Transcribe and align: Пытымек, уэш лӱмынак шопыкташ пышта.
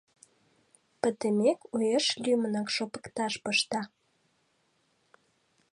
Пытымек, 0.99 1.59
уэш 1.73 2.05
лӱмынак 2.23 2.67
шопыкташ 2.75 3.33
пышта. 3.43 3.81